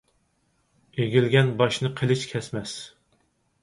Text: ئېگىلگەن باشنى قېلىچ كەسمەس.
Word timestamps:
ئېگىلگەن 1.03 1.53
باشنى 1.61 1.95
قېلىچ 2.01 2.29
كەسمەس. 2.35 2.79